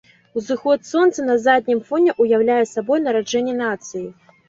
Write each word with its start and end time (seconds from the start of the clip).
Узыход 0.39 0.87
сонца 0.91 1.27
на 1.27 1.35
заднім 1.45 1.83
фоне 1.91 2.17
ўяўляе 2.25 2.59
сабой 2.75 3.07
нараджэнне 3.07 3.59
нацыі. 3.65 4.07